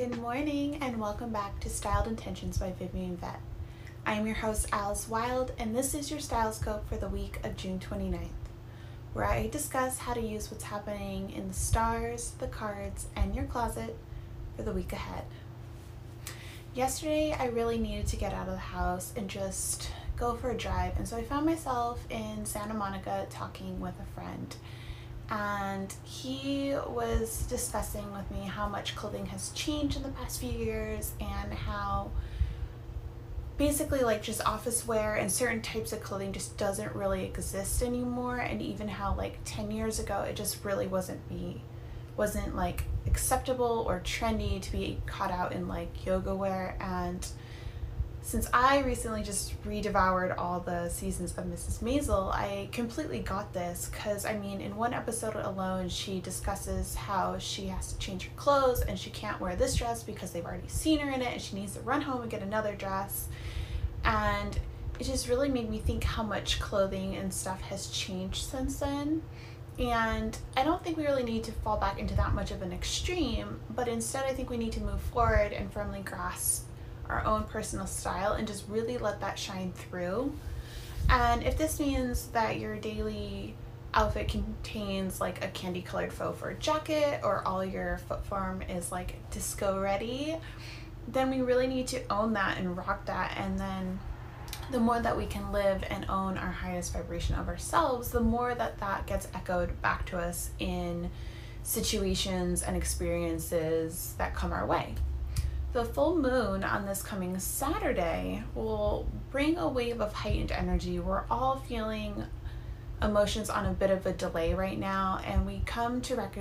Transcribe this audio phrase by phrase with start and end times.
[0.00, 3.38] Good morning and welcome back to Styled Intentions by Vivian Vet.
[4.06, 7.38] I am your host Alice Wild and this is your Style Scope for the week
[7.44, 8.30] of June 29th,
[9.12, 13.44] where I discuss how to use what's happening in the stars, the cards, and your
[13.44, 13.94] closet
[14.56, 15.26] for the week ahead.
[16.72, 20.56] Yesterday I really needed to get out of the house and just go for a
[20.56, 24.56] drive and so I found myself in Santa Monica talking with a friend
[25.30, 30.50] and he was discussing with me how much clothing has changed in the past few
[30.50, 32.10] years and how
[33.56, 38.38] basically like just office wear and certain types of clothing just doesn't really exist anymore.
[38.38, 41.62] And even how like 10 years ago it just really wasn't be
[42.16, 46.76] wasn't like acceptable or trendy to be caught out in like yoga wear.
[46.80, 47.24] And
[48.22, 51.82] since I recently just redevoured all the seasons of Mrs.
[51.82, 57.38] Maisel, I completely got this because I mean, in one episode alone, she discusses how
[57.38, 60.68] she has to change her clothes and she can't wear this dress because they've already
[60.68, 63.28] seen her in it and she needs to run home and get another dress.
[64.04, 64.58] And
[64.98, 69.22] it just really made me think how much clothing and stuff has changed since then.
[69.78, 72.70] And I don't think we really need to fall back into that much of an
[72.70, 76.66] extreme, but instead, I think we need to move forward and firmly grasp
[77.10, 80.32] our own personal style and just really let that shine through.
[81.08, 83.54] And if this means that your daily
[83.92, 88.92] outfit contains like a candy colored faux fur jacket or all your foot form is
[88.92, 90.36] like disco ready,
[91.08, 93.36] then we really need to own that and rock that.
[93.36, 93.98] And then
[94.70, 98.54] the more that we can live and own our highest vibration of ourselves, the more
[98.54, 101.10] that that gets echoed back to us in
[101.62, 104.94] situations and experiences that come our way.
[105.72, 110.98] The full moon on this coming Saturday will bring a wave of heightened energy.
[110.98, 112.24] We're all feeling
[113.00, 116.36] emotions on a bit of a delay right now, and we come to rec-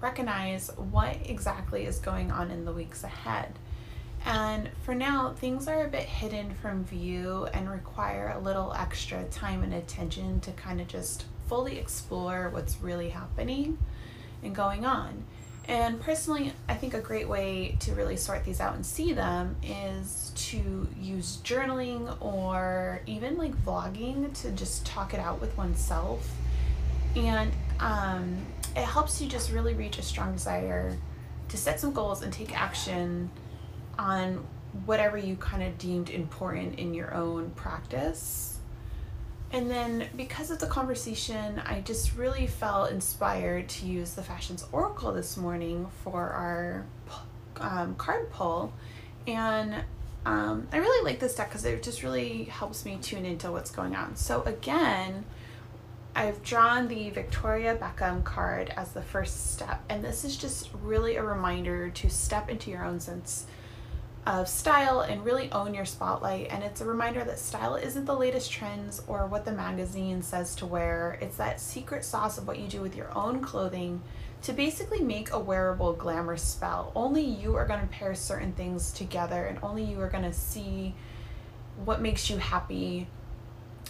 [0.00, 3.52] recognize what exactly is going on in the weeks ahead.
[4.24, 9.24] And for now, things are a bit hidden from view and require a little extra
[9.24, 13.76] time and attention to kind of just fully explore what's really happening
[14.42, 15.24] and going on.
[15.70, 19.54] And personally, I think a great way to really sort these out and see them
[19.62, 26.28] is to use journaling or even like vlogging to just talk it out with oneself.
[27.14, 28.44] And um,
[28.74, 30.98] it helps you just really reach a strong desire
[31.50, 33.30] to set some goals and take action
[33.96, 34.44] on
[34.86, 38.59] whatever you kind of deemed important in your own practice
[39.52, 44.64] and then because of the conversation, I just really felt inspired to use the Fashions
[44.70, 46.86] Oracle this morning for our
[47.56, 48.72] um, card pull.
[49.26, 49.74] And
[50.24, 53.72] um, I really like this deck because it just really helps me tune into what's
[53.72, 54.14] going on.
[54.14, 55.24] So again,
[56.14, 59.82] I've drawn the Victoria Beckham card as the first step.
[59.88, 63.46] And this is just really a reminder to step into your own sense
[64.26, 66.48] of style and really own your spotlight.
[66.50, 70.54] And it's a reminder that style isn't the latest trends or what the magazine says
[70.56, 71.18] to wear.
[71.20, 74.02] It's that secret sauce of what you do with your own clothing
[74.42, 76.92] to basically make a wearable glamour spell.
[76.94, 80.32] Only you are going to pair certain things together and only you are going to
[80.32, 80.94] see
[81.84, 83.06] what makes you happy.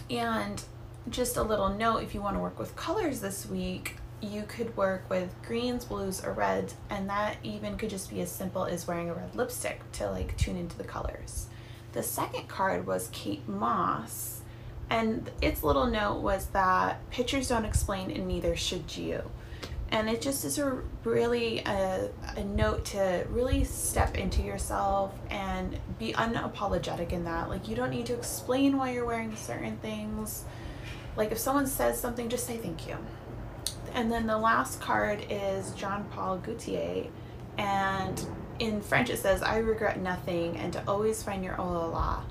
[0.08, 0.62] And
[1.08, 4.76] just a little note if you want to work with colors this week, you could
[4.76, 8.86] work with greens, blues, or reds, and that even could just be as simple as
[8.86, 11.46] wearing a red lipstick to like tune into the colors.
[11.92, 14.42] The second card was Kate Moss,
[14.88, 19.22] and its little note was that pictures don't explain and neither should you.
[19.92, 25.80] And it just is a really a, a note to really step into yourself and
[25.98, 27.48] be unapologetic in that.
[27.48, 30.44] Like you don't need to explain why you're wearing certain things.
[31.16, 32.98] Like if someone says something, just say thank you
[33.94, 37.06] and then the last card is Jean Paul Gaultier.
[37.58, 38.24] And
[38.58, 42.22] in French it says, I regret nothing and to always find your olala.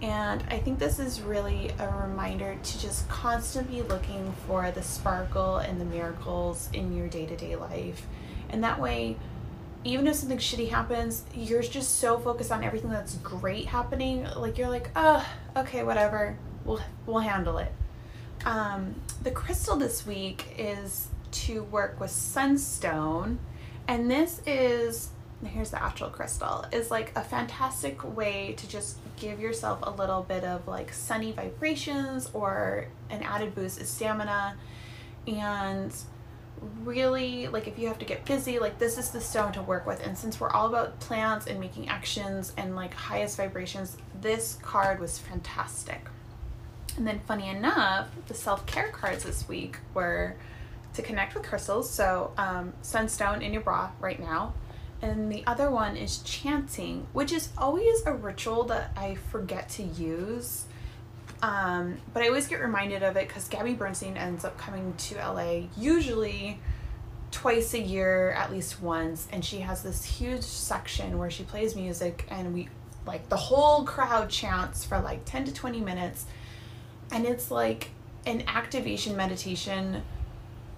[0.00, 5.56] And I think this is really a reminder to just constantly looking for the sparkle
[5.56, 8.06] and the miracles in your day to day life.
[8.48, 9.16] And that way,
[9.84, 14.26] even if something shitty happens, you're just so focused on everything that's great happening.
[14.36, 16.36] Like you're like, oh, okay, whatever.
[16.64, 17.72] We'll we'll handle it.
[18.48, 23.38] Um, the crystal this week is to work with sunstone,
[23.86, 25.10] and this is
[25.44, 30.22] here's the actual crystal is like a fantastic way to just give yourself a little
[30.22, 34.56] bit of like sunny vibrations or an added boost of stamina.
[35.26, 35.94] And
[36.82, 39.86] really like if you have to get busy like this is the stone to work
[39.86, 40.04] with.
[40.04, 45.00] And since we're all about plants and making actions and like highest vibrations this card
[45.00, 46.00] was fantastic
[46.98, 50.34] and then, funny enough, the self care cards this week were
[50.94, 51.88] to connect with crystals.
[51.88, 54.52] So, um, sunstone in your bra right now,
[55.00, 59.84] and the other one is chanting, which is always a ritual that I forget to
[59.84, 60.64] use.
[61.40, 65.14] Um, but I always get reminded of it because Gabby Bernstein ends up coming to
[65.18, 66.58] LA usually
[67.30, 71.76] twice a year, at least once, and she has this huge section where she plays
[71.76, 72.68] music and we
[73.06, 76.26] like the whole crowd chants for like 10 to 20 minutes
[77.10, 77.90] and it's like
[78.26, 80.02] an activation meditation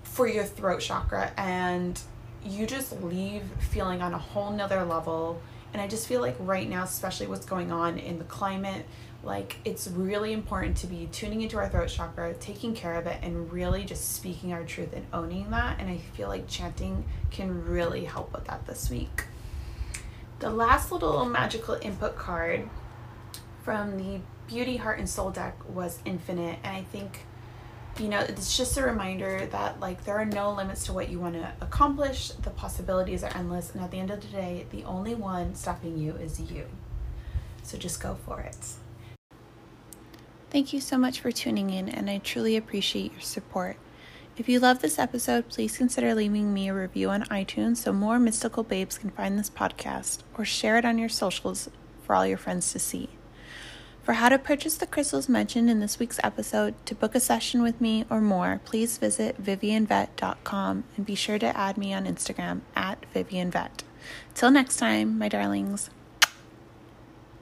[0.02, 2.00] for your throat chakra and
[2.44, 5.40] you just leave feeling on a whole nother level.
[5.72, 8.84] And i just feel like right now especially what's going on in the climate
[9.22, 13.18] like it's really important to be tuning into our throat chakra taking care of it
[13.22, 15.78] and really just speaking our truth and owning that.
[15.78, 19.24] And i feel like chanting can really help with that this week.
[20.38, 22.68] The last little magical input card
[23.62, 27.20] from the beauty heart and soul deck was infinite and i think
[28.00, 31.18] you know it's just a reminder that like there are no limits to what you
[31.18, 32.28] want to accomplish.
[32.30, 35.98] The possibilities are endless and at the end of the day the only one stopping
[35.98, 36.66] you is you.
[37.62, 38.56] So just go for it.
[40.50, 43.76] Thank you so much for tuning in and i truly appreciate your support.
[44.36, 48.18] If you love this episode please consider leaving me a review on itunes so more
[48.18, 51.68] mystical babes can find this podcast or share it on your socials
[52.02, 53.10] for all your friends to see
[54.02, 57.62] for how to purchase the crystals mentioned in this week's episode, to book a session
[57.62, 62.60] with me or more, please visit vivianvet.com and be sure to add me on Instagram
[62.74, 63.82] at vivianvet.
[64.34, 65.90] Till next time, my darlings.